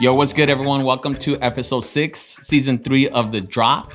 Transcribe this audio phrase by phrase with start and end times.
[0.00, 0.84] Yo, what's good, everyone?
[0.84, 3.92] Welcome to episode six, season three of The Drop.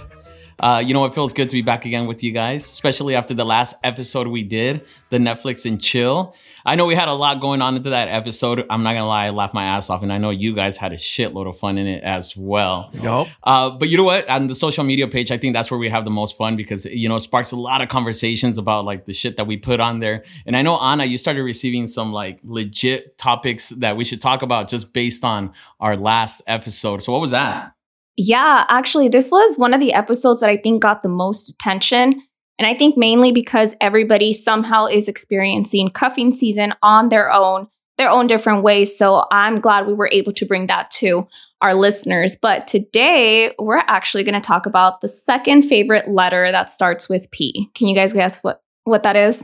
[0.59, 3.33] Uh, you know, it feels good to be back again with you guys, especially after
[3.33, 6.35] the last episode we did, the Netflix and chill.
[6.65, 8.65] I know we had a lot going on into that episode.
[8.69, 10.93] I'm not gonna lie, I laughed my ass off, and I know you guys had
[10.93, 12.89] a shitload of fun in it as well.
[12.93, 13.27] Yup.
[13.43, 14.29] Uh, but you know what?
[14.29, 16.85] On the social media page, I think that's where we have the most fun because
[16.85, 19.79] you know it sparks a lot of conversations about like the shit that we put
[19.79, 20.23] on there.
[20.45, 24.41] And I know Anna, you started receiving some like legit topics that we should talk
[24.41, 27.03] about just based on our last episode.
[27.03, 27.73] So what was that?
[28.15, 32.15] Yeah, actually, this was one of the episodes that I think got the most attention.
[32.59, 37.67] And I think mainly because everybody somehow is experiencing cuffing season on their own,
[37.97, 38.95] their own different ways.
[38.95, 41.27] So I'm glad we were able to bring that to
[41.61, 42.35] our listeners.
[42.39, 47.31] But today, we're actually going to talk about the second favorite letter that starts with
[47.31, 47.69] P.
[47.73, 49.43] Can you guys guess what, what that is?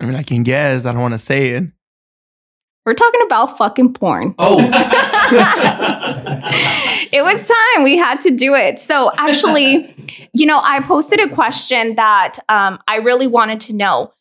[0.00, 0.84] I mean, I can guess.
[0.84, 1.64] I don't want to say it.
[2.86, 4.34] We're talking about fucking porn.
[4.38, 4.58] Oh,
[7.12, 7.82] it was time.
[7.82, 8.78] We had to do it.
[8.78, 9.94] So actually
[10.32, 14.12] you know i posted a question that um, i really wanted to know.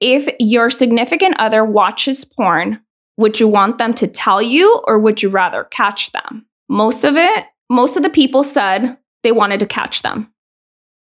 [0.00, 2.80] If your significant other watches porn
[3.18, 6.46] would you want them to tell you or would you rather catch them?
[6.68, 10.32] Most of it most of the people said they wanted to catch them.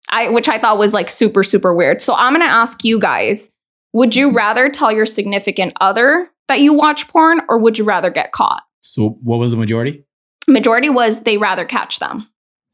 [0.08, 2.00] I which i thought was like super super weird.
[2.00, 3.50] So i'm going to ask you guys
[3.92, 8.10] would you rather tell your significant other that you watch porn or would you rather
[8.10, 10.04] get caught So what was the majority?
[10.46, 12.26] majority was they rather catch them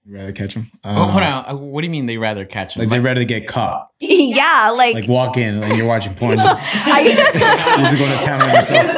[0.05, 0.71] You rather catch them?
[0.85, 1.45] oh, hold on.
[1.51, 2.81] Uh, What do you mean they rather catch them?
[2.83, 3.89] Like they'd rather get caught.
[4.01, 6.57] yeah like, Like walk in, like you're watching porn, just,
[6.87, 8.87] I, you're just going to town on yourself.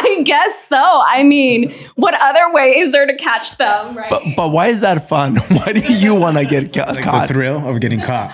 [0.00, 0.76] I guess so
[1.16, 4.80] i mean what other way is there to catch them right But but why is
[4.82, 5.36] that fun?
[5.36, 7.28] Why do you want to get ca- Like caught?
[7.28, 8.30] the thrill of getting caught.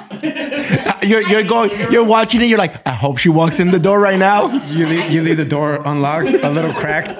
[1.06, 1.70] You're you're going.
[1.92, 2.46] You're watching it.
[2.46, 4.48] You're like, I hope she walks in the door right now.
[4.68, 7.12] You leave, you leave the door unlocked, a little cracked.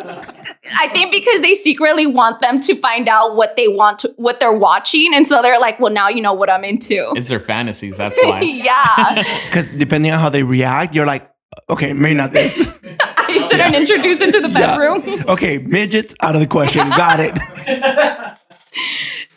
[0.77, 4.41] i think because they secretly want them to find out what they want to what
[4.41, 7.39] they're watching and so they're like well now you know what i'm into it's their
[7.39, 7.97] fantasies.
[7.99, 8.41] That's why.
[8.41, 11.31] yeah Because depending on how they react, you're like,
[11.69, 12.57] okay, maybe not this.
[13.19, 14.77] i shouldn't introduce into the Yeah.
[14.77, 16.89] bedroom Okay, midgets out of the question.
[16.91, 17.35] Got it.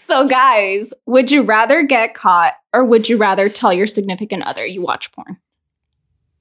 [0.08, 4.66] So guys would you rather get caught or would you rather tell your significant other
[4.66, 5.38] you watch porn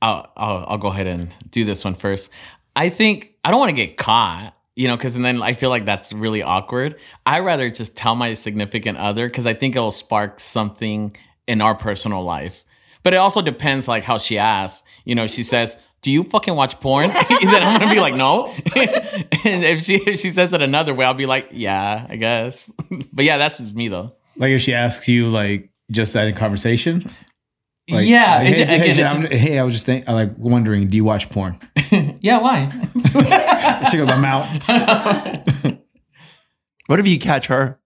[0.03, 2.31] I'll, I'll, I'll go ahead and do this one first.
[2.75, 5.85] I think I don't want to get caught, you know, because then I feel like
[5.85, 7.01] that's really awkward.
[7.25, 11.17] I rather just tell my significant other because I think it will spark something
[11.47, 12.65] in our personal life.
[13.03, 14.87] But it also depends, like how she asks.
[15.05, 18.47] You know, she says, "Do you fucking watch porn?" then I'm gonna be like, "No."
[18.77, 22.71] and if she if she says it another way, I'll be like, "Yeah, I guess."
[23.13, 24.13] but yeah, that's just me though.
[24.37, 27.11] Like if she asks you, like just that in conversation.
[27.91, 30.09] Like, yeah, like, it ju- hey, again, hey, I'm- just- hey, I was just think,
[30.09, 31.59] I like wondering, do you watch porn?
[32.21, 32.39] yeah.
[32.39, 32.71] Why?
[33.91, 34.47] She goes, I'm out.
[36.87, 37.81] What if you catch her?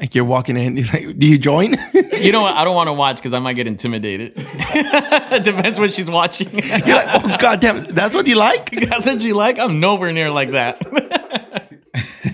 [0.00, 0.76] Like you're walking in.
[0.78, 1.74] He's like, do you join?
[2.12, 2.56] You know what?
[2.56, 4.32] I don't want to watch because I might get intimidated.
[4.36, 6.48] it depends what she's watching.
[6.52, 8.70] You're like, oh god damn, that's what you like.
[8.70, 9.58] That's what you like?
[9.58, 10.82] I'm nowhere near like that.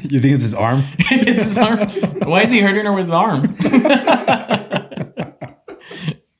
[0.03, 0.83] You think it's his arm?
[0.99, 1.81] it's his arm.
[2.27, 3.55] Why is he hurting her with his arm?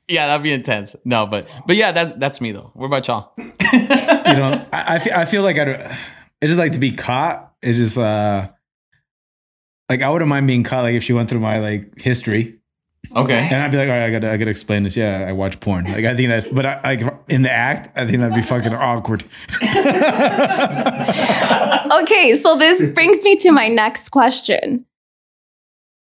[0.07, 0.95] yeah, that'd be intense.
[1.05, 2.71] No, but but yeah, that, that's me though.
[2.73, 3.33] What about y'all?
[3.37, 5.81] you know, I, I feel I feel like I don't.
[6.41, 7.53] It's just like to be caught.
[7.61, 8.47] It's just uh,
[9.89, 10.83] like I wouldn't mind being caught.
[10.83, 12.55] Like if she went through my like history,
[13.15, 13.37] Okay.
[13.51, 14.95] and I'd be like, all right, I gotta I gotta explain this.
[14.95, 15.85] Yeah, I watch porn.
[15.85, 18.73] Like I think that's, but I, like in the act, I think that'd be fucking
[18.73, 19.23] awkward.
[21.91, 24.85] Okay, so this brings me to my next question.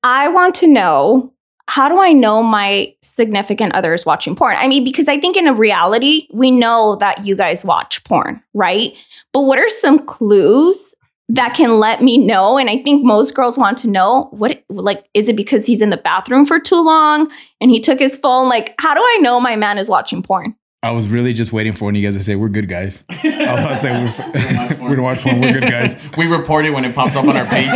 [0.02, 1.32] I want to know
[1.66, 4.56] how do I know my significant other is watching porn?
[4.58, 8.42] I mean, because I think in a reality, we know that you guys watch porn,
[8.54, 8.92] right?
[9.32, 10.94] But what are some clues
[11.30, 12.56] that can let me know?
[12.58, 15.90] And I think most girls want to know what, like, is it because he's in
[15.90, 17.30] the bathroom for too long
[17.60, 18.48] and he took his phone?
[18.48, 20.54] Like, how do I know my man is watching porn?
[20.82, 23.02] I was really just waiting for one of you guys to say we're good guys.
[23.10, 25.40] I was about to say we're, we don't watch porn.
[25.40, 25.96] We're good guys.
[26.16, 27.66] We report it when it pops up on our page.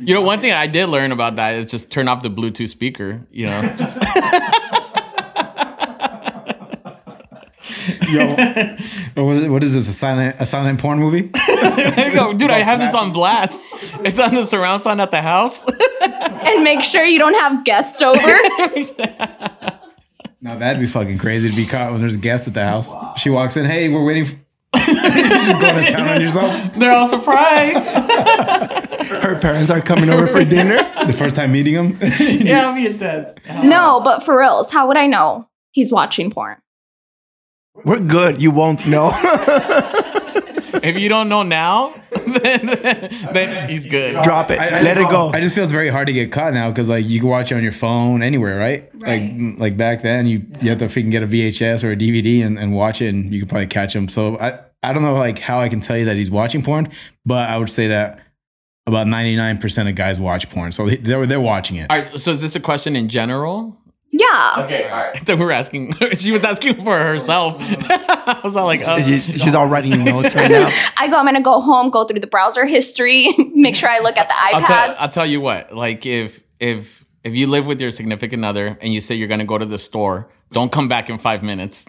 [0.00, 2.68] you know, one thing I did learn about that is just turn off the Bluetooth
[2.68, 3.26] speaker.
[3.30, 3.98] You know, just
[8.08, 8.26] Yo,
[9.24, 9.88] what is, what is this?
[9.88, 11.30] A silent a silent porn movie?
[11.76, 12.32] There you go.
[12.32, 13.60] dude, I have this on blast.
[14.04, 15.64] It's on the surround sound at the house.
[16.46, 18.16] And make sure you don't have guests over.
[20.40, 22.94] Now that'd be fucking crazy to be caught when there's a guest at the house.
[23.20, 24.26] She walks in, hey, we're waiting.
[24.26, 24.36] For-
[24.76, 26.74] just going to town on yourself.
[26.74, 27.88] They're all surprised.
[29.22, 30.76] Her parents are coming over for dinner.
[31.06, 31.98] The first time meeting him.
[32.00, 33.34] yeah, it'll be intense.
[33.64, 35.48] no, but for reals, how would I know?
[35.72, 36.56] he's watching porn.
[37.84, 38.40] We're good.
[38.42, 39.12] You won't know.
[40.82, 42.66] If you don't know now, then,
[43.32, 44.22] then he's good.
[44.22, 44.60] Drop it.
[44.60, 45.30] I- I- Let it go.
[45.32, 47.50] I just feel it's very hard to get caught now because like you can watch
[47.50, 48.88] it on your phone anywhere, right?
[48.94, 49.22] Right.
[49.36, 52.44] Like like back then, you you have to freaking get a VHS or a DVD
[52.44, 54.06] and, and watch it, and you could probably catch him.
[54.08, 56.88] So I I don't know like how I can tell you that he's watching porn,
[57.24, 58.20] but I would say that
[58.86, 61.86] about ninety nine percent of guys watch porn, so they're they're watching it.
[61.90, 63.76] All right, so is this a question in general?
[64.12, 64.54] Yeah.
[64.64, 65.24] Okay, all right.
[65.26, 65.94] That we're asking.
[66.16, 67.56] She was asking for herself.
[67.60, 70.68] I was all like, uh, She- she's all writing notes right now.
[70.96, 74.16] I go, I'm gonna go home, go through the browser history, make sure I look
[74.16, 74.96] at the I'll tell, iPads.
[74.98, 75.74] I'll tell you what.
[75.74, 79.44] Like if if if you live with your significant other and you say you're gonna
[79.44, 81.84] go to the store, don't come back in five minutes.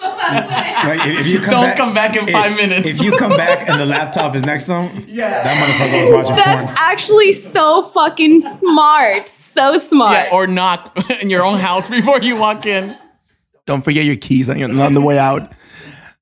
[0.00, 2.86] Like if, if you come Don't back, come back in if- five minutes.
[2.86, 6.12] If you come back and the laptop is next to him, yeah, that motherfucker was
[6.14, 6.76] watching That's porn.
[6.78, 9.28] actually so fucking smart.
[9.28, 10.12] So smart.
[10.14, 12.96] yeah, or knock in your own house before you walk in.
[13.66, 15.52] Don't forget your keys on, your, on the way out.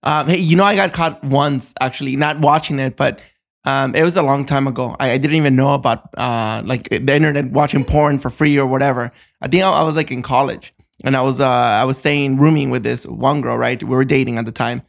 [0.03, 3.21] Um, hey, you know, I got caught once actually, not watching it, but
[3.65, 4.97] um, it was a long time ago.
[4.99, 8.67] I, I didn't even know about uh, like the internet watching porn for free or
[8.67, 9.13] whatever.
[9.43, 10.73] I think I, I was like in college,
[11.05, 13.57] and I was uh, I was staying rooming with this one girl.
[13.57, 14.83] Right, we were dating at the time.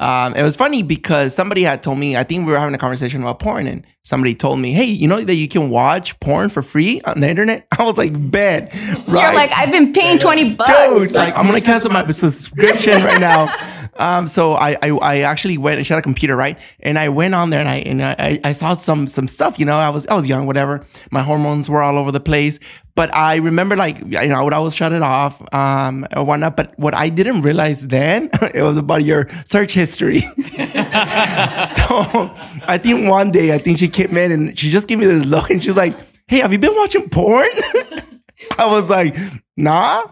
[0.00, 2.16] Um, it was funny because somebody had told me.
[2.16, 5.06] I think we were having a conversation about porn, and somebody told me, "Hey, you
[5.06, 8.74] know that you can watch porn for free on the internet." I was like, "Bet,
[9.06, 10.70] right?" You're like, I've been paying 20 bucks.
[10.70, 13.54] dude, like I'm gonna cancel my subscription right now.
[13.96, 15.84] Um, so I, I I actually went.
[15.86, 16.58] She had a computer, right?
[16.80, 19.58] And I went on there and I and I, I saw some some stuff.
[19.58, 20.84] You know, I was I was young, whatever.
[21.10, 22.58] My hormones were all over the place.
[22.96, 26.56] But I remember, like you know, I would always shut it off, um, or whatnot.
[26.56, 30.20] But what I didn't realize then, it was about your search history.
[30.20, 30.30] so
[32.66, 35.24] I think one day, I think she came in and she just gave me this
[35.24, 35.96] look, and she's like,
[36.28, 37.48] "Hey, have you been watching porn?"
[38.58, 39.14] I was like,
[39.56, 40.02] "Nah."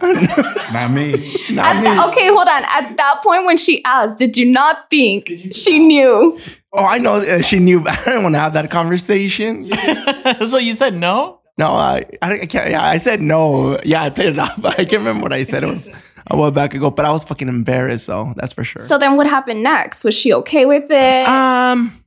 [0.73, 1.13] Not me.
[1.51, 1.89] Not At me.
[1.91, 2.65] the- okay, hold on.
[2.65, 6.39] At that point, when she asked, did you not think she knew?
[6.73, 7.81] Oh, I know uh, she knew.
[7.81, 9.71] but I didn't want to have that conversation.
[10.47, 11.41] so you said no?
[11.59, 12.71] No, I, I, I can't.
[12.71, 13.79] Yeah, I said no.
[13.85, 14.65] Yeah, I played it off.
[14.65, 15.63] I can't remember what I said.
[15.63, 15.91] It was
[16.31, 18.07] a while back ago, but I was fucking embarrassed.
[18.07, 18.87] So that's for sure.
[18.87, 20.03] So then, what happened next?
[20.05, 21.29] Was she okay with it?
[21.29, 22.03] um,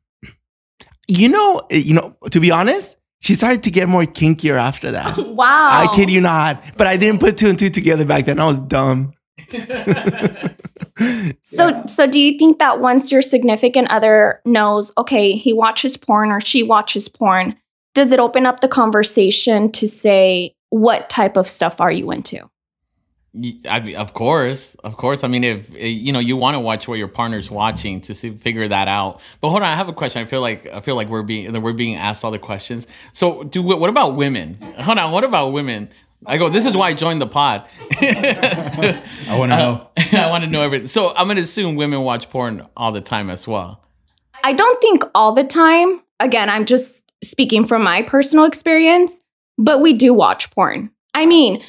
[1.08, 2.16] you know, you know.
[2.32, 5.18] To be honest, she started to get more kinkier after that.
[5.18, 5.70] wow.
[5.72, 6.64] I kid you not.
[6.78, 8.40] But I didn't put two and two together back then.
[8.40, 9.14] I was dumb.
[11.42, 16.32] So, so do you think that once your significant other knows, okay, he watches porn
[16.32, 17.58] or she watches porn,
[17.94, 22.50] does it open up the conversation to say, what type of stuff are you into?
[23.36, 25.24] Y- I mean, of course, of course.
[25.26, 28.14] I mean, if eh, you know you want to watch what your partner's watching to
[28.14, 29.20] see, figure that out.
[29.42, 30.22] But hold on, I have a question.
[30.22, 32.88] I feel like I feel like we're being we're being asked all the questions.
[33.12, 34.58] So, do what about women?
[34.80, 35.90] Hold on, what about women?
[36.26, 36.50] I go.
[36.50, 37.66] This is why I joined the pod.
[38.02, 39.90] I want to know.
[40.14, 40.88] I want to know everything.
[40.88, 43.84] So I'm gonna assume women watch porn all the time as well.
[44.44, 46.02] I don't think all the time.
[46.20, 49.20] Again, I'm just speaking from my personal experience,
[49.58, 50.92] but we do watch porn.
[51.14, 51.62] I mean,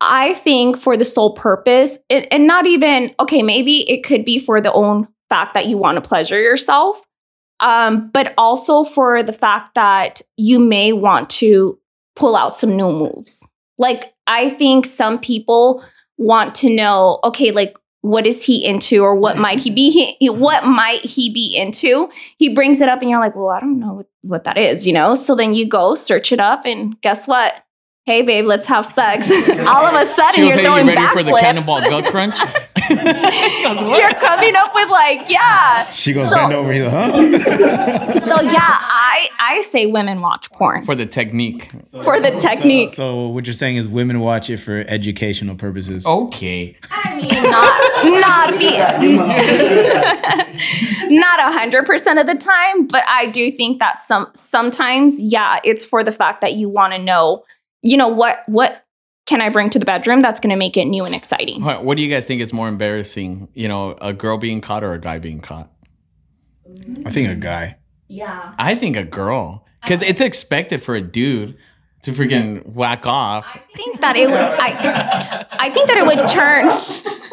[0.00, 4.60] I think for the sole purpose, and, not even, okay, maybe it could be for
[4.60, 7.04] the own fact that you want to pleasure yourself,
[7.60, 11.78] um, but also for the fact that you may want to
[12.14, 13.46] pull out some new moves.
[13.76, 15.82] Like, I think some people
[16.16, 20.30] want to know, okay, like, what is he into or what might he be he,
[20.30, 22.08] what might he be into?
[22.38, 24.86] He brings it up and you're like well i don't know what, what that is
[24.86, 25.16] you know?
[25.16, 27.64] So then you go search it up and guess what
[28.08, 30.94] hey babe let's have sex all of a sudden She goes, you're "Hey, throwing you
[30.94, 31.40] ready for the backflips.
[31.40, 32.38] cannonball gut crunch?"
[32.90, 37.12] You're coming up with like yeah She goes so, bend over here, huh?
[38.18, 41.70] so yeah i i say women watch porn for, for the technique.
[42.02, 46.06] For the technique So what you're saying is women watch it for educational purposes.
[46.06, 46.76] Okay.
[46.90, 47.82] I mean, not
[48.20, 48.78] not the
[51.10, 55.58] not a hundred percent of the time, but I do think that some sometimes, yeah,
[55.64, 57.44] it's for the fact that you want to know,
[57.82, 58.84] you know, what what
[59.28, 61.62] can I bring to the bedroom that's going to make it new and exciting.
[61.62, 63.48] What what do you guys think is more embarrassing?
[63.52, 65.70] You know, a girl being caught or a guy being caught?
[67.04, 67.76] I think a guy.
[68.08, 71.58] Yeah, I think a girl, because it's expected for a dude
[72.02, 73.46] to freaking whack off.
[73.46, 74.40] I think that it would.
[74.40, 76.66] I I think that it would turn.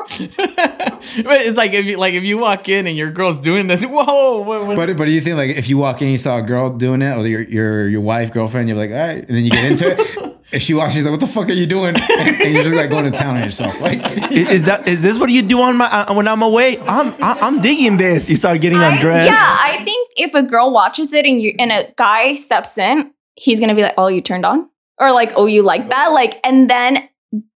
[1.24, 3.86] but it's like if you like if you walk in and your girl's doing this,
[3.86, 4.42] whoa!
[4.42, 4.76] What, what?
[4.76, 7.02] But but do you think like if you walk in, you saw a girl doing
[7.02, 9.72] it, or your your your wife, girlfriend, you're like, all right, and then you get
[9.72, 10.35] into it.
[10.52, 12.90] If she walks, she's like, "What the fuck are you doing?" And, you're just like
[12.90, 13.80] going to town on yourself.
[13.82, 14.00] Like,
[14.32, 16.78] Is that is this what you do on my uh, when I'm away?
[16.80, 18.30] I'm I, I'm digging this.
[18.30, 19.28] You start getting I- undressed.
[19.32, 23.12] yeah, I think if a girl watches it and you and a guy steps in,
[23.36, 26.40] he's gonna be like, "Oh, you turned on," or like, "Oh, you like that," like,
[26.44, 27.10] and then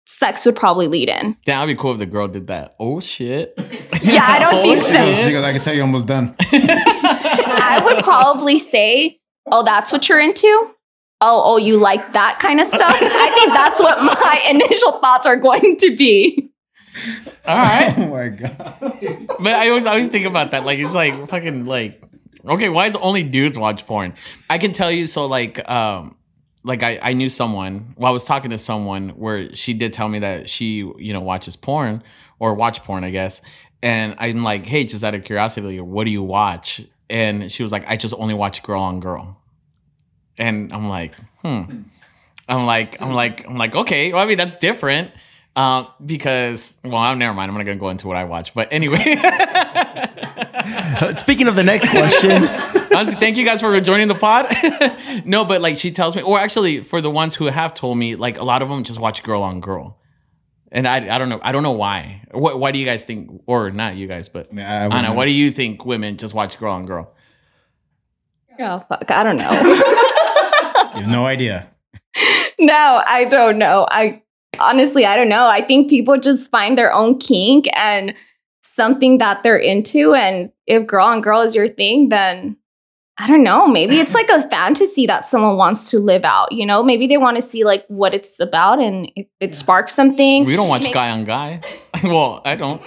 [0.06, 1.36] sex would probably lead in.
[1.48, 2.76] That'd be cool if the girl did that.
[2.80, 3.54] Oh shit.
[4.06, 4.94] Yeah, I don't think Oh, so.
[4.94, 5.26] shit.
[5.26, 6.36] She goes, I can tell you're almost done.
[6.40, 9.20] I would probably say,
[9.52, 10.70] "Oh, that's what you're into."
[11.22, 12.92] Oh, oh, you like that kind of stuff?
[12.92, 16.52] I think that's what my initial thoughts are going to be.
[17.48, 17.94] All right.
[17.98, 18.98] Oh my god.
[19.42, 20.66] But I always always think about that.
[20.66, 22.04] Like it's like fucking like
[22.48, 24.14] okay, why is only dudes watch porn?
[24.50, 26.16] I can tell you so like um
[26.64, 30.08] like I, I knew someone well I was talking to someone where she did tell
[30.08, 32.02] me that she, you know, watches porn
[32.40, 33.42] or watch porn, I guess.
[33.84, 36.82] And I'm like, hey, just out of curiosity, what do you watch?
[37.10, 39.40] And she was like, I just only watch girl on girl.
[40.38, 41.64] And I'm like, hmm.
[42.48, 44.14] I'm like, I'm like, I'm like, okay.
[44.14, 45.12] Well, I mean, that's different.
[45.56, 47.50] Um, because well, I'm never mind.
[47.50, 48.98] I'm not gonna go into what I watch, but anyway.
[51.14, 52.32] Speaking of the next question,
[52.96, 54.48] Honestly, thank you guys for joining the pod.
[55.26, 58.16] no, but like she tells me, or actually, for the ones who have told me,
[58.16, 59.98] like a lot of them just watch girl on girl,
[60.72, 62.24] and I, I don't know, I don't know why.
[62.32, 64.96] What, why do you guys think, or not you guys, but mean, I- I Anna,
[64.96, 67.14] wouldn't- what do you think women just watch girl on girl?
[68.60, 70.12] Oh fuck, I don't know.
[70.96, 71.68] You have no idea.
[72.60, 73.86] no, I don't know.
[73.90, 74.22] I
[74.60, 75.48] honestly, I don't know.
[75.48, 78.14] I think people just find their own kink and
[78.62, 80.14] something that they're into.
[80.14, 82.58] And if girl on girl is your thing, then
[83.18, 83.68] I don't know.
[83.68, 86.52] Maybe it's like a fantasy that someone wants to live out.
[86.52, 89.94] You know, maybe they want to see like what it's about and if it sparks
[89.94, 90.46] something.
[90.46, 91.62] We don't watch Maybe- guy on guy.
[92.04, 92.82] well, I don't.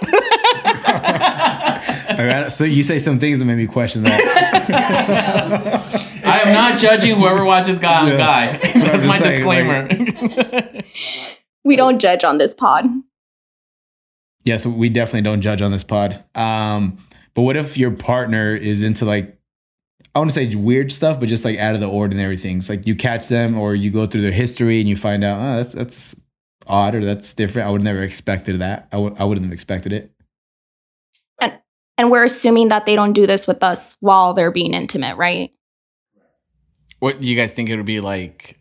[2.19, 6.05] All right, uh, so you say some things that made me question that.
[6.45, 8.17] I am not judging whoever watches guy on Yeah.
[8.17, 8.57] guy.
[8.75, 9.31] That's my saying,
[9.89, 10.83] disclaimer.
[11.65, 12.85] we don't judge on this pod.
[14.45, 16.25] yes, we definitely don't judge on this pod.
[16.35, 16.99] Um,
[17.35, 19.35] but what if your partner is into like
[20.15, 22.69] I want to say weird stuff, but just like out of the ordinary things.
[22.69, 25.57] Like you catch them or you go through their history and you find out, oh,
[25.57, 26.17] that's that's
[26.67, 27.69] odd or that's different.
[27.69, 28.89] I would never expected that.
[28.91, 30.11] I would I wouldn't have expected it.
[31.41, 31.59] And
[31.99, 35.53] And we're assuming that they don't do this with us while they're being intimate, right?
[36.99, 38.59] What do you guys think it would be like?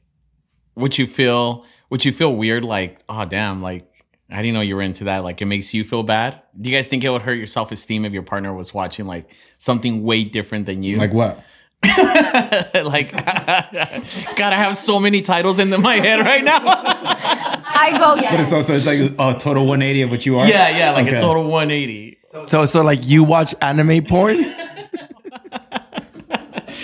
[0.76, 1.66] Would you feel?
[1.90, 2.64] Would you feel weird?
[2.64, 3.62] Like, oh damn!
[3.62, 3.86] Like,
[4.30, 5.24] I didn't know you were into that.
[5.24, 6.42] Like, it makes you feel bad.
[6.60, 9.06] Do you guys think it would hurt your self esteem if your partner was watching
[9.08, 10.98] like something way different than you?
[10.98, 11.44] Like what?
[11.84, 13.12] like,
[14.36, 16.60] God, I have so many titles in my head right now.
[16.66, 18.42] I go, But yeah.
[18.42, 20.48] it's also it's like a total 180 of what you are.
[20.48, 21.18] yeah, yeah, like Okay.
[21.18, 22.18] a total 180.
[22.48, 24.44] so so like you watch anime porn?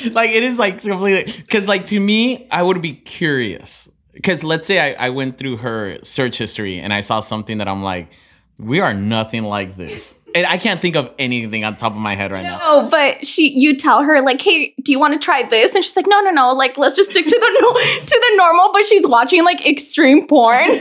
[0.11, 3.89] like it is like completely because like to me i would be curious.
[4.13, 7.67] Because let's say I, I went through her search history and i saw something that
[7.67, 8.11] i'm like
[8.59, 12.15] we are nothing like this and i can't think of anything on top of my
[12.15, 15.19] head right now No, but she, you tell her like, "Hey, do you want to
[15.19, 16.53] try this?" And she's like, "No, no, no.
[16.53, 17.73] Like, let's just stick to the no-
[18.05, 20.67] to the normal." But she's watching like extreme porn.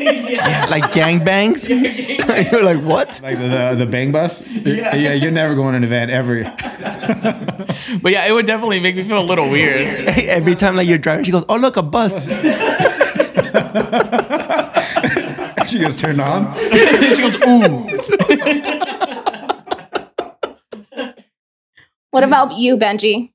[0.74, 1.68] like gangbangs?
[2.52, 3.20] You're like, what?
[3.22, 4.42] Like the, the, the bang bus?
[4.48, 4.94] Yeah.
[4.94, 6.44] yeah, you're never going in a van ever.
[8.02, 10.98] but yeah it would definitely make me feel a little weird Every time like you're
[10.98, 12.26] driving, she goes, "Oh look, a bus."
[15.68, 16.54] she gets turned on.
[16.54, 18.68] she goes ooh
[22.22, 23.32] what about you, Benji?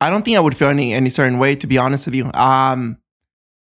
[0.00, 2.30] I don't think I would feel any any certain way, to be honest with you.
[2.32, 2.98] Um,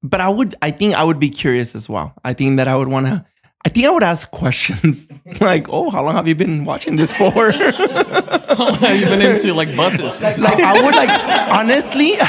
[0.04, 0.56] but I would.
[0.62, 2.14] I think I would be curious as well.
[2.24, 3.26] I think that I would want to.
[3.66, 5.08] I think I would ask questions
[5.40, 9.76] like, "Oh, how long have you been watching this for?" you've you been into like
[9.76, 11.10] buses like I would like
[11.54, 12.14] honestly,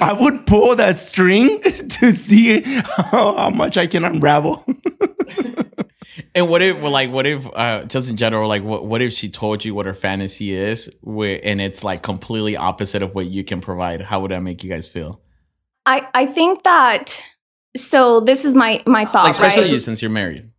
[0.00, 4.64] I would pull that string to see how, how much I can unravel.
[6.34, 9.28] And what if like what if uh just in general like what, what if she
[9.28, 13.44] told you what her fantasy is where and it's like completely opposite of what you
[13.44, 15.20] can provide how would that make you guys feel
[15.86, 17.22] I I think that.
[17.76, 19.70] So this is my my thought, like especially right?
[19.72, 20.50] you since you're married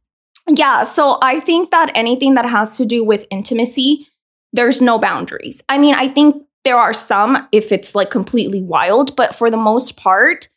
[0.48, 4.08] Yeah, so I think that anything that has to do with intimacy,
[4.54, 5.64] there's no boundaries.
[5.68, 9.58] I mean, I think there are some if it's like completely wild, but for the
[9.58, 10.48] most part,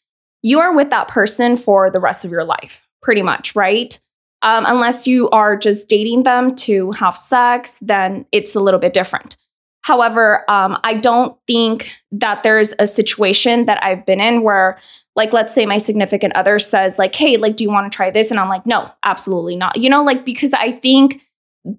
[0.43, 3.99] you are with that person for the rest of your life, pretty much, right?
[4.43, 8.93] Um, unless you are just dating them to have sex, then it's a little bit
[8.93, 9.37] different.
[9.83, 14.79] However, um, I don't think that there's a situation that I've been in where,
[15.17, 18.11] like, let's say my significant other says, like, hey, like, do you want to try
[18.11, 18.31] this?
[18.31, 19.77] And I'm like, no, absolutely not.
[19.77, 21.23] You know, like, because I think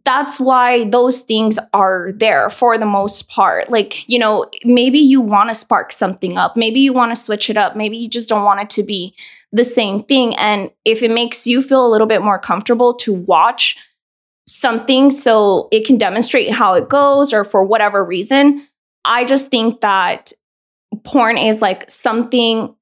[0.06, 3.70] that's why those things are there for the most part.
[3.70, 6.56] Like, you know, maybe you want to spark something up.
[6.56, 7.76] Maybe you want to switch it up.
[7.76, 9.16] Maybe you just don't want it to be
[9.52, 10.36] the same thing.
[10.36, 13.78] And if it makes you feel a little bit more comfortable to watch
[14.48, 18.66] something so it can demonstrate how it goes or for whatever reason,
[19.06, 20.32] I just think that
[21.04, 22.76] porn is like something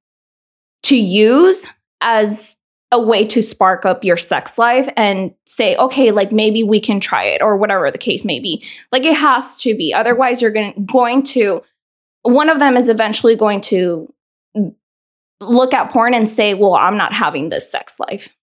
[0.83, 1.65] to use
[2.01, 2.55] as
[2.91, 6.99] a way to spark up your sex life and say, okay, like maybe we can
[6.99, 8.63] try it or whatever the case may be.
[8.91, 9.93] Like it has to be.
[9.93, 11.61] Otherwise, you're gonna, going to
[12.23, 14.11] one of them is eventually going to
[15.41, 18.35] look at porn and say, well, I'm not having this sex life.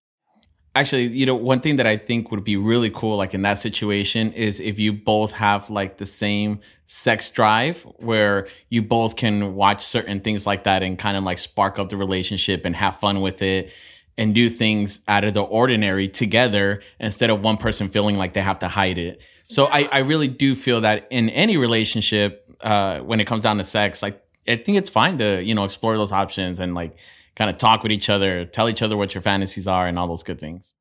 [0.75, 3.57] Actually, you know, one thing that I think would be really cool, like in that
[3.57, 9.55] situation, is if you both have like the same sex drive where you both can
[9.55, 12.95] watch certain things like that and kind of like spark up the relationship and have
[12.95, 13.73] fun with it
[14.19, 18.41] and do things out of the ordinary together instead of one person feeling like they
[18.41, 19.23] have to hide it.
[19.47, 23.57] So I, I really do feel that in any relationship, uh, when it comes down
[23.57, 26.97] to sex, like I think it's fine to, you know, explore those options and like
[27.35, 30.07] kind of talk with each other, tell each other what your fantasies are and all
[30.07, 30.73] those good things.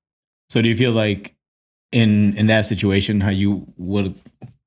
[0.49, 1.35] So do you feel like
[1.93, 4.19] in in that situation how you would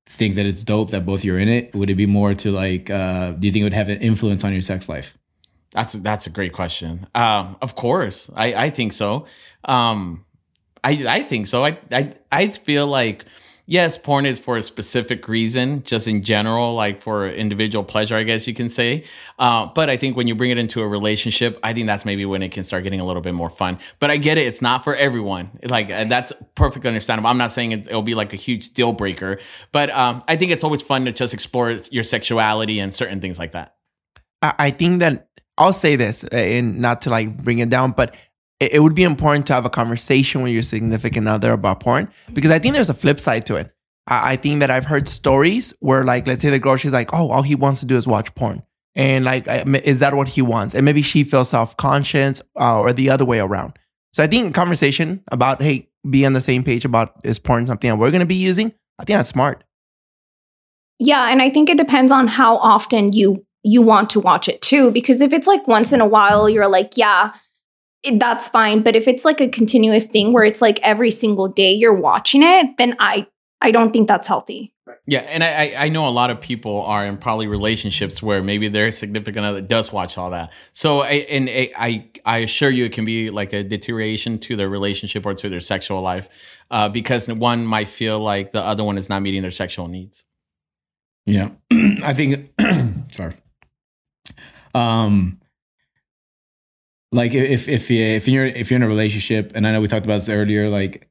[0.06, 1.74] think that it's dope that both you're in it?
[1.76, 4.44] Would it be more to like uh do you think it would have an influence
[4.44, 5.18] on your sex life?
[5.72, 7.08] That's that's a great question.
[7.14, 9.26] Um, of course, I I think so.
[9.66, 10.26] Um,
[10.84, 11.64] I I think so.
[11.64, 13.26] I I I feel like
[13.70, 18.24] yes, porn is for a specific reason, just in general, like for individual pleasure, I
[18.24, 19.06] guess you can say.
[19.38, 22.26] Uh, but I think when you bring it into a relationship, I think that's maybe
[22.26, 23.78] when it can start getting a little bit more fun.
[24.00, 25.52] But I get it; it's not for everyone.
[25.64, 27.30] Like that's perfectly understandable.
[27.30, 29.40] I'm not saying it, will be like a huge deal breaker,
[29.72, 33.38] but um, I think it's always fun to just explore your sexuality and certain things
[33.38, 33.76] like that.
[34.42, 38.16] I think that I'll say this, and not to like bring it down, but
[38.60, 42.10] it, it would be important to have a conversation with your significant other about porn
[42.34, 43.74] because I think there's a flip side to it.
[44.08, 47.14] I, I think that I've heard stories where, like, let's say the girl, she's like,
[47.14, 48.64] oh, all he wants to do is watch porn.
[48.96, 50.76] And like, is that what he wants?
[50.76, 53.78] And maybe she feels self conscious uh, or the other way around.
[54.12, 57.90] So I think conversation about, hey, be on the same page about is porn something
[57.90, 58.74] that we're going to be using?
[58.98, 59.64] I think that's smart.
[60.98, 61.30] Yeah.
[61.30, 64.92] And I think it depends on how often you you want to watch it too.
[64.92, 67.34] Because if it's like once in a while, you're like, yeah,
[68.04, 68.82] it, that's fine.
[68.84, 72.44] But if it's like a continuous thing where it's like every single day you're watching
[72.44, 73.28] it, then I
[73.62, 74.74] I don't think that's healthy.
[75.06, 78.68] Yeah, and I I know a lot of people are in probably relationships where maybe
[78.68, 80.54] their significant other does watch all that.
[80.72, 84.70] So I and I I assure you it can be like a deterioration to their
[84.70, 88.98] relationship or to their sexual life, uh, because one might feel like the other one
[88.98, 90.26] is not meeting their sexual needs.
[91.26, 92.52] Yeah, I think.
[93.12, 93.36] sorry
[94.76, 95.40] um
[97.12, 100.06] like if if if you're if you're in a relationship and i know we talked
[100.06, 101.08] about this earlier like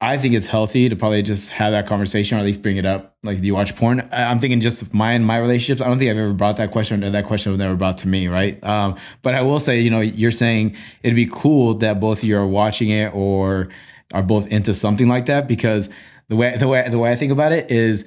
[0.00, 2.84] i think it's healthy to probably just have that conversation or at least bring it
[2.84, 3.16] up.
[3.22, 4.08] Like do you watch porn?
[4.12, 5.80] I'm thinking just my and my relationships.
[5.80, 8.08] I don't think i've ever brought that question or that question was never brought to
[8.08, 8.62] me right?
[8.64, 12.24] Um but i will say you know you're saying it'd be cool that both of
[12.24, 13.68] you are watching it or
[14.12, 15.88] are both into something like that because
[16.28, 18.04] the way the way the way i think about it is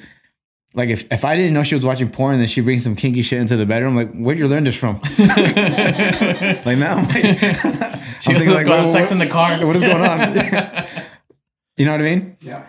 [0.76, 2.96] like if, if I didn't know she was watching porn and then she brings some
[2.96, 5.00] kinky shit into the bedroom, like where'd you learn this from?
[5.18, 7.40] like now, I'm like,
[8.20, 9.58] she I'm thinking like, go have sex in the car.
[9.66, 10.36] What is going on?
[11.78, 12.38] you know what I mean?
[12.42, 12.66] Yeah.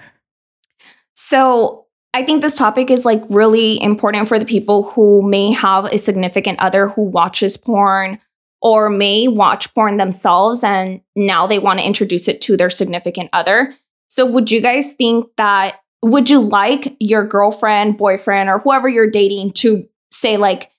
[1.15, 5.85] So I think this topic is like really important for the people who may have
[5.87, 8.21] a significant other who watches porn
[8.63, 13.31] or may watch porn themselves and now they want to introduce it to their significant
[13.33, 13.75] other.
[14.09, 19.11] So would you guys think that would you like your girlfriend, boyfriend, or whoever you're
[19.11, 20.71] dating to say, like,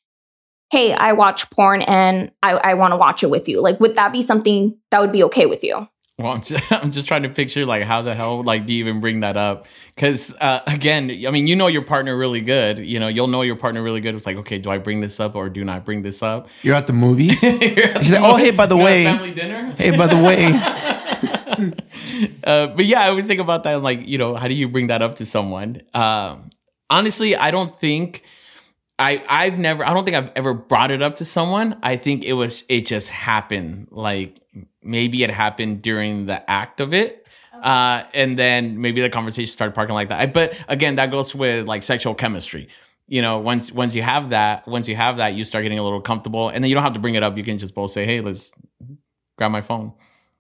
[0.72, 3.62] hey, I watch porn and I, I want to watch it with you?
[3.62, 5.88] Like, would that be something that would be okay with you?
[6.20, 8.80] Well, I'm just, I'm just trying to picture like how the hell like do you
[8.80, 9.68] even bring that up?
[9.94, 12.80] Because uh, again, I mean, you know your partner really good.
[12.80, 14.16] You know, you'll know your partner really good.
[14.16, 16.50] It's like, okay, do I bring this up or do not bring this up?
[16.64, 17.44] You're at the movies.
[17.44, 19.76] at the like, oh, hey, by the way, family dinner.
[19.78, 20.48] Hey, by the way.
[22.44, 23.76] uh, but yeah, I always think about that.
[23.76, 25.82] I'm like, you know, how do you bring that up to someone?
[25.94, 26.50] Um,
[26.90, 28.24] honestly, I don't think
[29.00, 31.78] I I've never I don't think I've ever brought it up to someone.
[31.84, 33.88] I think it was it just happened.
[33.92, 34.40] Like
[34.82, 37.28] maybe it happened during the act of it.
[37.62, 40.20] Uh, and then maybe the conversation started parking like that.
[40.20, 42.70] I, But again, that goes with like sexual chemistry.
[43.08, 45.84] You know, once once you have that, once you have that, you start getting a
[45.84, 47.38] little comfortable, and then you don't have to bring it up.
[47.38, 48.54] You can just both say, "Hey, let's
[49.38, 49.94] grab my phone."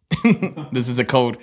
[0.72, 1.38] this is a code.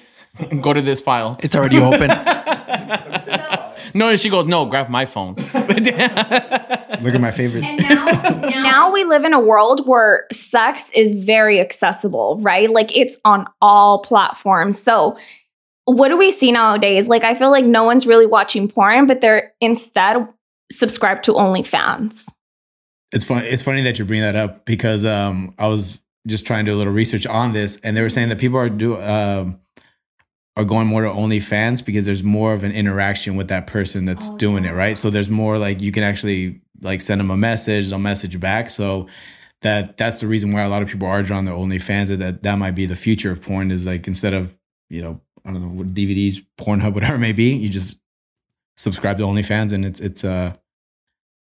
[0.60, 1.36] Go to this file.
[1.40, 2.08] It's already open.
[3.94, 5.34] no, she goes, no, grab my phone.
[7.04, 7.70] Look at my favorites.
[7.78, 8.04] Now,
[8.48, 12.70] now, we live in a world where sex is very accessible, right?
[12.70, 14.78] Like it's on all platforms.
[14.78, 15.16] So,
[15.84, 17.08] what do we see nowadays?
[17.08, 20.26] Like, I feel like no one's really watching porn, but they're instead
[20.72, 22.24] subscribed to OnlyFans.
[23.12, 23.46] It's funny.
[23.46, 26.76] It's funny that you bring that up because um, I was just trying to do
[26.76, 29.60] a little research on this, and they were saying that people are do um,
[30.56, 34.30] are going more to OnlyFans because there's more of an interaction with that person that's
[34.30, 34.70] oh, doing yeah.
[34.70, 34.96] it, right?
[34.96, 38.70] So there's more like you can actually like send them a message, they'll message back.
[38.70, 39.08] So
[39.62, 42.08] that that's the reason why a lot of people are drawn to OnlyFans.
[42.08, 43.70] That that, that might be the future of porn.
[43.70, 44.56] Is like instead of
[44.88, 47.98] you know I don't know what DVDs, Pornhub, whatever it may be, you just
[48.76, 50.54] subscribe to OnlyFans, and it's it's uh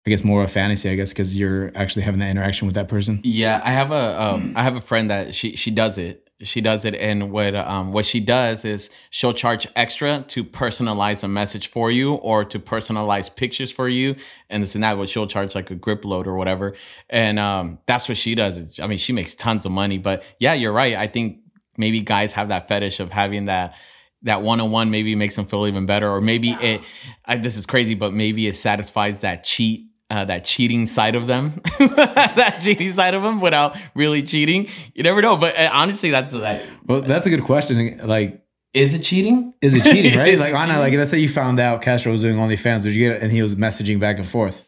[0.06, 2.76] I guess more of a fantasy, I guess, because you're actually having that interaction with
[2.76, 3.22] that person.
[3.24, 6.30] Yeah, I have a um, I have a friend that she she does it.
[6.42, 11.24] She does it, and what um what she does is she'll charge extra to personalize
[11.24, 14.16] a message for you or to personalize pictures for you,
[14.48, 14.96] and this and that.
[15.00, 16.76] What she'll charge like a grip load or whatever,
[17.10, 18.80] and um that's what she does.
[18.80, 20.96] I mean, she makes tons of money, but yeah, you're right.
[20.96, 21.40] I think
[21.78, 23.74] maybe guys have that fetish of having that
[24.22, 26.84] that one on one maybe makes them feel even better, or maybe it.
[27.26, 31.28] I, this is crazy, but maybe it satisfies that cheat uh, that cheating side of
[31.28, 34.68] them, that cheating side of them without really cheating.
[34.94, 35.38] You never know.
[35.38, 38.00] But uh, honestly, that's like, Well, that's a good question.
[38.06, 38.42] Like,
[38.74, 39.54] is it cheating?
[39.62, 40.18] is it cheating?
[40.18, 40.38] Right?
[40.40, 43.08] Like, it Anna, like let's say you found out Castro was doing OnlyFans, did you
[43.08, 43.24] get it?
[43.24, 44.68] And he was messaging back and forth.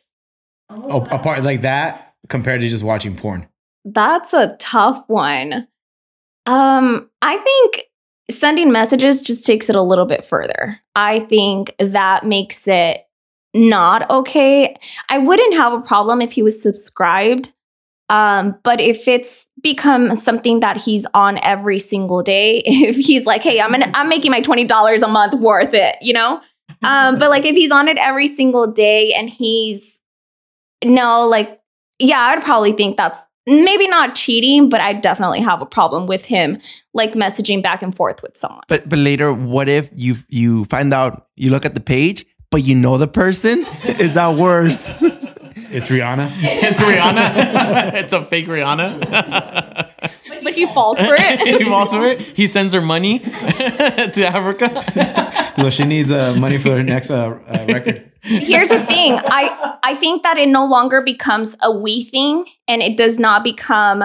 [0.69, 3.47] Oh, apart like that compared to just watching porn.
[3.85, 5.67] That's a tough one.
[6.45, 7.85] Um, I think
[8.29, 10.79] sending messages just takes it a little bit further.
[10.95, 13.06] I think that makes it
[13.57, 14.75] not okay.
[15.09, 17.53] I wouldn't have a problem if he was subscribed.
[18.09, 23.43] Um, but if it's become something that he's on every single day, if he's like,
[23.43, 26.41] hey, I'm gonna I'm making my $20 a month worth it, you know?
[26.83, 29.97] Um, but like if he's on it every single day and he's
[30.85, 31.59] no, like,
[31.99, 36.25] yeah, I'd probably think that's maybe not cheating, but I definitely have a problem with
[36.25, 36.59] him
[36.93, 38.61] like messaging back and forth with someone.
[38.67, 42.63] But but later, what if you you find out you look at the page, but
[42.63, 43.65] you know the person?
[43.85, 44.89] Is that worse?
[45.69, 46.31] It's Rihanna.
[46.41, 47.93] It's Rihanna.
[47.93, 49.93] it's a fake Rihanna.
[50.43, 51.39] But he falls for it.
[51.61, 52.21] he falls for it.
[52.21, 55.53] He sends her money to Africa.
[55.57, 58.11] so she needs uh, money for her next uh, uh, record.
[58.21, 59.13] Here's the thing.
[59.13, 63.43] I I think that it no longer becomes a we thing and it does not
[63.43, 64.03] become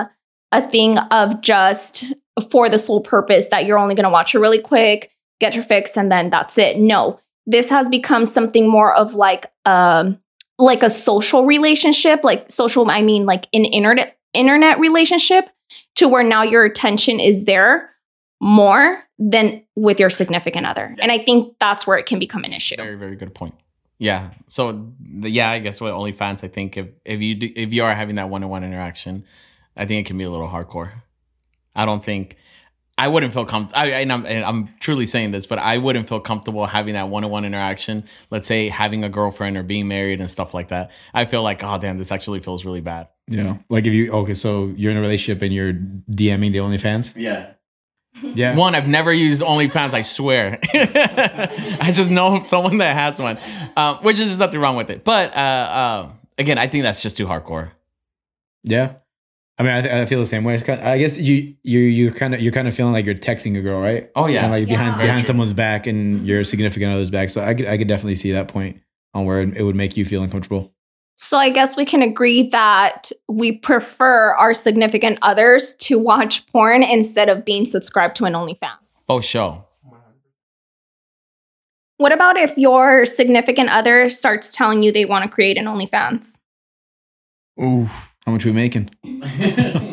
[0.53, 2.13] a thing of just
[2.51, 5.65] for the sole purpose that you're only going to watch it really quick, get your
[5.65, 6.77] fix and then that's it.
[6.79, 7.19] No.
[7.47, 10.19] This has become something more of like um
[10.59, 15.49] like a social relationship, like social I mean like an internet internet relationship
[15.97, 17.91] to where now your attention is there
[18.41, 20.97] more than with your significant other.
[21.01, 22.77] And I think that's where it can become an issue.
[22.77, 23.55] Very, very good point.
[23.99, 24.31] Yeah.
[24.49, 27.85] So the, yeah, I guess with OnlyFans, I think if if you do, if you
[27.85, 29.25] are having that one on one interaction,
[29.77, 30.91] I think it can be a little hardcore.
[31.75, 32.37] I don't think
[32.99, 33.81] I wouldn't feel comfortable.
[33.81, 37.25] And I'm, and I'm truly saying this, but I wouldn't feel comfortable having that one
[37.25, 38.05] on one interaction.
[38.31, 40.91] Let's say having a girlfriend or being married and stuff like that.
[41.15, 43.09] I feel like, oh damn, this actually feels really bad.
[43.29, 43.59] Yeah.
[43.71, 47.15] Like if you okay, so you're in a relationship and you're DMing the OnlyFans.
[47.17, 47.53] Yeah.
[48.23, 48.57] Yeah.
[48.57, 49.95] One, I've never used OnlyFans.
[49.95, 50.59] I swear.
[50.75, 53.39] I just know someone that has one,
[53.77, 55.03] um, which is nothing wrong with it.
[55.03, 57.71] But uh, uh, again, I think that's just too hardcore.
[58.65, 58.97] Yeah.
[59.59, 60.55] I mean, I, th- I feel the same way.
[60.55, 63.15] It's kind I guess you you you kind of you're kind of feeling like you're
[63.15, 64.11] texting a girl, right?
[64.17, 65.03] Oh yeah, And like behind Yeah.
[65.03, 67.31] behind someone's back and your significant other's back.
[67.31, 68.81] So I could I could definitely see that point
[69.15, 70.73] on where it would make you feel uncomfortable.
[71.17, 76.83] So I guess we can agree that we prefer our significant others to watch porn
[76.83, 78.79] instead of being subscribed to an OnlyFans.
[79.09, 79.67] oh show.
[81.99, 86.37] What about if your significant other starts telling you they want to create an OnlyFans?
[87.61, 87.89] Ooh,
[88.27, 88.91] how much we making?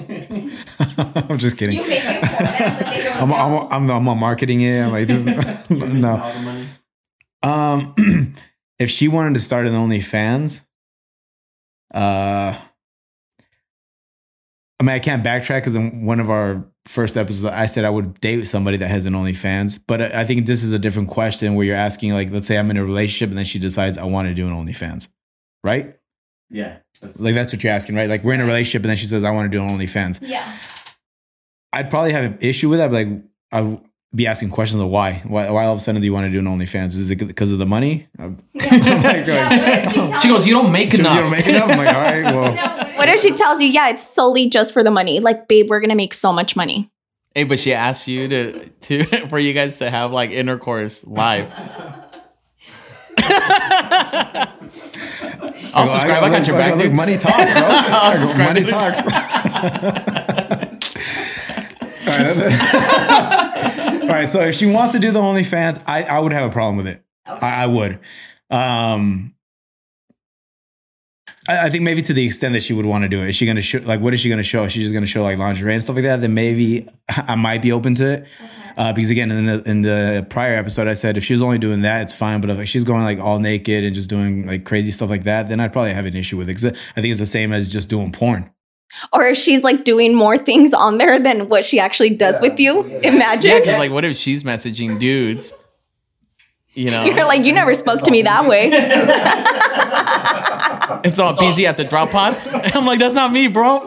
[0.98, 1.80] I'm just kidding.
[1.80, 4.82] I'm, I'm, I'm, I'm, marketing it.
[4.82, 6.32] I'm like, this is, no.
[7.44, 7.96] Um,
[8.80, 10.64] if she wanted to start an OnlyFans,
[11.94, 12.58] uh,
[14.82, 17.90] I mean, I can't backtrack because in one of our first episodes, I said I
[17.90, 19.82] would date somebody that has an OnlyFans.
[19.86, 22.58] But I I think this is a different question where you're asking, like, let's say
[22.58, 25.10] I'm in a relationship and then she decides I want to do an OnlyFans,
[25.64, 25.99] right?
[26.50, 26.78] Yeah.
[27.20, 28.10] Like that's what you're asking, right?
[28.10, 30.20] Like we're in a relationship and then she says I want to do an OnlyFans.
[30.22, 30.58] Yeah.
[31.72, 32.92] I'd probably have an issue with that.
[32.92, 33.80] But like I'd
[34.16, 35.22] be asking questions of why.
[35.28, 36.88] Why, why all of a sudden do you want to do an OnlyFans?
[36.98, 38.08] Is it because of the money?
[38.18, 38.66] I'm like,
[39.28, 41.16] oh She goes, you don't make "Because enough.
[41.16, 41.70] you don't make enough.
[41.70, 42.24] I'm like, all right,
[42.88, 45.20] well, What if she tells you, yeah, it's solely just for the money?
[45.20, 46.90] Like, babe, we're going to make so much money.
[47.36, 51.52] hey, but she asked you to to for you guys to have like intercourse live.
[55.74, 56.24] I'll subscribe.
[56.24, 56.94] I, got your back, look, dude.
[56.94, 57.62] money talks, bro.
[57.64, 59.00] I go, subscribe, money talks.
[62.08, 64.28] all, right, all right.
[64.28, 66.88] So if she wants to do the OnlyFans, I, I would have a problem with
[66.88, 67.04] it.
[67.26, 68.00] I, I would.
[68.50, 69.36] Um,
[71.50, 73.30] I, I think maybe to the extent that she would want to do it.
[73.30, 74.64] Is she going to show like what is she going to show?
[74.64, 76.22] Is she just going to show like lingerie and stuff like that?
[76.22, 78.28] Then maybe I might be open to it.
[78.78, 81.58] Uh, because again, in the in the prior episode, I said if she was only
[81.58, 82.40] doing that, it's fine.
[82.40, 85.24] But if like, she's going like all naked and just doing like crazy stuff like
[85.24, 86.54] that, then I'd probably have an issue with it.
[86.54, 88.50] Cause I think it's the same as just doing porn.
[89.12, 92.60] Or if she's like doing more things on there than what she actually does with
[92.60, 92.84] you.
[93.04, 93.52] Imagine.
[93.52, 95.54] Yeah, because like, what if she's messaging dudes?
[96.80, 98.70] You know, You're like, you never spoke to me that way.
[101.04, 102.38] it's all busy at the drop pod.
[102.74, 103.86] I'm like, that's not me, bro.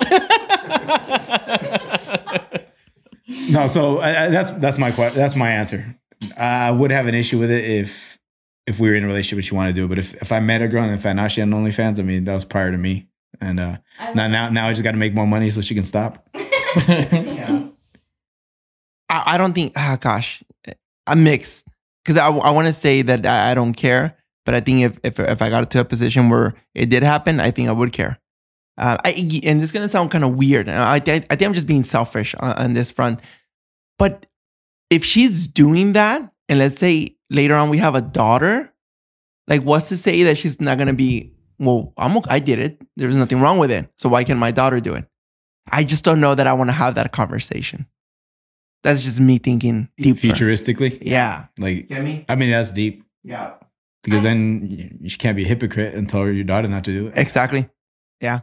[3.49, 5.97] No, so I, I, that's that's my que- that's my answer.
[6.37, 8.19] I would have an issue with it if
[8.67, 9.89] if we were in a relationship and she wanted to do it.
[9.89, 12.03] But if, if I met a girl and found out she had an OnlyFans, I
[12.03, 13.09] mean that was prior to me.
[13.41, 13.79] And uh,
[14.15, 16.29] now now now I just got to make more money so she can stop.
[16.35, 17.71] I,
[19.09, 19.73] I don't think.
[19.77, 20.45] Ah, gosh,
[21.07, 21.67] I'm mixed
[22.05, 24.99] because I, I want to say that I, I don't care, but I think if,
[25.05, 27.93] if if I got to a position where it did happen, I think I would
[27.93, 28.19] care.
[28.79, 29.11] Uh, I,
[29.45, 30.69] and this is gonna sound kind of weird.
[30.69, 33.21] I, I, I think I'm just being selfish on, on this front.
[33.99, 34.27] But
[34.91, 38.73] if she's doing that, and let's say later on we have a daughter,
[39.47, 41.33] like what's to say that she's not gonna be?
[41.59, 42.81] Well, I'm I did it.
[42.97, 43.91] There's nothing wrong with it.
[43.97, 45.05] So why can't my daughter do it?
[45.71, 47.87] I just don't know that I want to have that conversation.
[48.83, 50.19] That's just me thinking deeper.
[50.21, 51.47] Futuristically, Yeah.
[51.59, 52.25] like Get me?
[52.29, 53.53] I mean that's deep Yeah.
[54.03, 57.07] because then you, you can't be a hypocrite and tell your daughter not to do
[57.09, 57.19] it.
[57.19, 57.69] Exactly.
[58.21, 58.41] Yeah.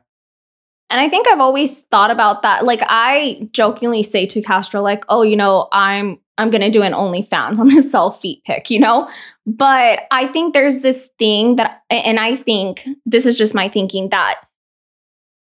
[0.91, 2.65] And I think I've always thought about that.
[2.65, 6.93] Like I jokingly say to Castro, like, oh, you know, I'm I'm gonna do an
[6.93, 7.59] OnlyFans.
[7.59, 9.09] I'm gonna sell feet pic, you know?
[9.45, 14.09] But I think there's this thing that and I think this is just my thinking
[14.09, 14.35] that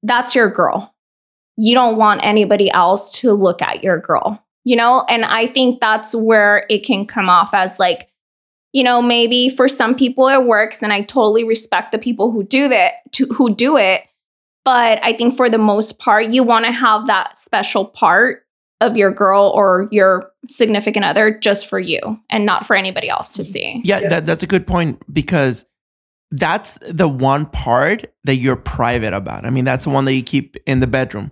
[0.02, 0.94] that's your girl.
[1.56, 5.04] You don't want anybody else to look at your girl, you know?
[5.08, 8.08] And I think that's where it can come off as like,
[8.72, 12.42] you know, maybe for some people it works, and I totally respect the people who
[12.42, 14.02] do that, to, who do it.
[14.64, 18.44] But I think for the most part, you want to have that special part
[18.80, 22.00] of your girl or your significant other just for you
[22.30, 23.80] and not for anybody else to see.
[23.84, 25.64] Yeah, That, that's a good point because
[26.30, 29.44] that's the one part that you're private about.
[29.44, 31.30] I mean, that's the one that you keep in the bedroom.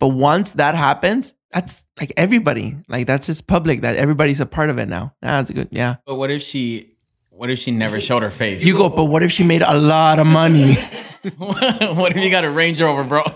[0.00, 2.76] But once that happens, that's like everybody.
[2.88, 3.80] Like that's just public.
[3.82, 5.14] That everybody's a part of it now.
[5.22, 5.68] Ah, That's good.
[5.70, 5.96] Yeah.
[6.06, 6.92] But what if she?
[7.30, 8.64] What if she never showed her face?
[8.64, 8.88] You go.
[8.88, 10.74] But what if she made a lot of money?
[11.38, 13.22] what if you got a Range Rover, bro?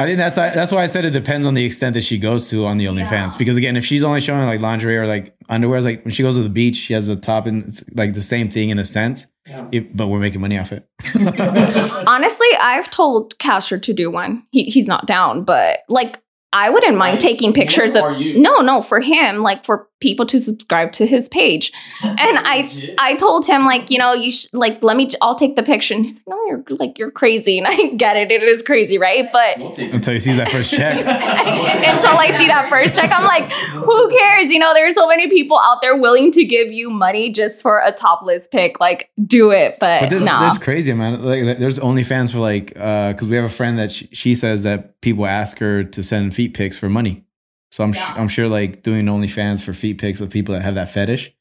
[0.00, 2.48] I think that's that's why I said it depends on the extent that she goes
[2.50, 3.36] to on the OnlyFans.
[3.36, 6.36] Because again, if she's only showing like lingerie or like underwear, like when she goes
[6.36, 8.84] to the beach, she has a top and it's like the same thing in a
[8.84, 9.26] sense.
[9.72, 10.88] If- but we're making money off it.
[12.06, 14.44] Honestly, I've told Castro to do one.
[14.50, 16.20] He, he's not down, but like
[16.52, 17.20] I wouldn't mind Right.
[17.20, 18.40] taking pictures of you?
[18.40, 21.72] no, no, for him, like for people to subscribe to his page.
[22.20, 25.56] And I I told him like, you know, you sh- like let me I'll take
[25.56, 25.94] the picture.
[25.94, 27.58] And he's like, no, you're like you're crazy.
[27.58, 28.30] And I get it.
[28.30, 29.28] It is crazy, right?
[29.32, 30.96] But Until you see that first check.
[30.98, 34.50] until I see that first check, I'm like, who cares?
[34.50, 37.80] You know, there's so many people out there willing to give you money just for
[37.84, 38.80] a topless pic.
[38.80, 39.76] Like, do it.
[39.80, 40.38] But, But there's, no.
[40.40, 41.22] there's crazy man.
[41.22, 44.62] Like there's OnlyFans for like uh because we have a friend that she, she says
[44.64, 47.24] that people ask her to send feet pics for money.
[47.70, 50.74] So I'm sh- I'm sure like doing OnlyFans for feet pics of people that have
[50.76, 51.32] that fetish.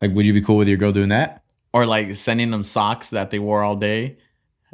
[0.00, 1.42] Like, would you be cool with your girl doing that?
[1.72, 4.16] or like sending them socks that they wore all day.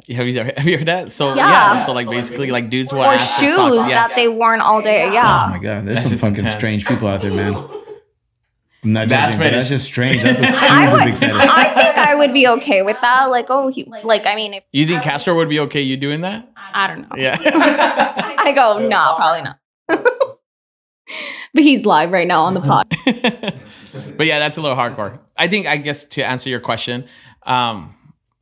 [0.09, 1.11] Have you have you heard that?
[1.11, 1.73] So Yeah.
[1.75, 3.89] yeah, so like basically like dudes will or ask for shoes socks.
[3.89, 4.07] Yeah.
[4.07, 5.11] that they worn all day.
[5.11, 5.47] Yeah.
[5.47, 6.55] Oh my god, there's That's some fucking intense.
[6.55, 7.55] strange people out there, man.
[8.85, 10.23] I'm not That's judging, but that's just strange.
[10.23, 11.35] That's a I super big would, fetish.
[11.41, 13.25] I think I would be okay with that.
[13.25, 16.21] Like, oh, he, like, I mean, if you think Castro would be okay you doing
[16.21, 16.49] that?
[16.55, 17.15] I don't know.
[17.17, 17.37] Yeah.
[18.39, 19.57] I go, nah, probably not.
[21.55, 22.87] but he's live right now on the pod.
[24.17, 25.19] but yeah, that's a little hardcore.
[25.37, 27.05] I think I guess to answer your question,
[27.43, 27.95] um,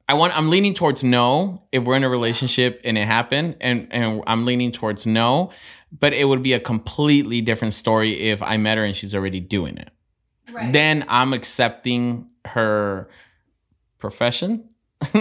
[0.08, 3.88] I want I'm leaning towards no if we're in a relationship and it happened, and
[3.92, 5.52] and I'm leaning towards no,
[5.98, 9.40] but it would be a completely different story if I met her and she's already
[9.40, 9.92] doing it.
[10.72, 13.10] Then I'm accepting her
[14.00, 14.68] profession.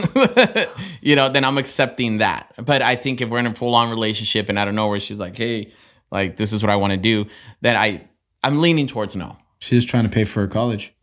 [1.01, 2.53] you know, then I'm accepting that.
[2.57, 5.01] But I think if we're in a full on relationship and I don't know where
[5.01, 5.73] she's like, "Hey,
[6.11, 7.27] like this is what I want to do,"
[7.61, 8.09] then I
[8.43, 9.37] I'm leaning towards no.
[9.59, 10.95] She's trying to pay for her college.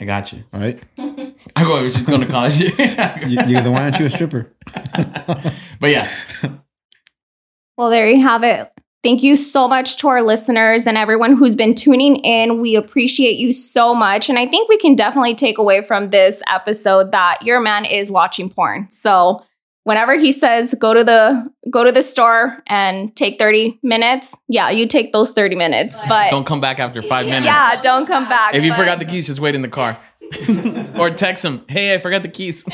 [0.00, 0.44] I got you.
[0.52, 0.82] All right,
[1.56, 1.82] I go.
[1.84, 2.58] She's going to college.
[2.60, 4.52] you, you, then why aren't you a stripper?
[5.80, 6.10] but yeah,
[7.76, 8.70] Well, there you have it.
[9.02, 12.60] Thank you so much to our listeners and everyone who's been tuning in.
[12.60, 14.28] We appreciate you so much.
[14.28, 18.10] And I think we can definitely take away from this episode that your man is
[18.10, 18.88] watching porn.
[18.90, 19.44] So
[19.86, 24.68] whenever he says go to the go to the store and take 30 minutes, yeah,
[24.68, 25.98] you take those 30 minutes.
[26.08, 27.46] But don't come back after five minutes.
[27.46, 28.54] yeah, don't come back.
[28.54, 29.96] If you but- forgot the keys, just wait in the car.
[30.98, 32.64] or text him, "Hey, I forgot the keys."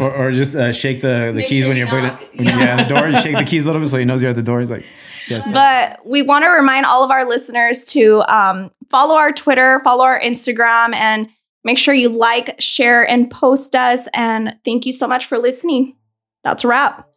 [0.00, 2.20] Or, or just uh, shake the, the keys sure when you you're putting knock.
[2.34, 3.08] when you're at the door.
[3.08, 4.58] You shake the keys a little bit so he knows you're at the door.
[4.58, 4.84] He's like,
[5.28, 5.46] yes.
[5.52, 10.02] But we want to remind all of our listeners to um, follow our Twitter, follow
[10.04, 11.28] our Instagram, and
[11.62, 14.08] make sure you like, share, and post us.
[14.12, 15.94] And thank you so much for listening.
[16.44, 17.09] That's a wrap.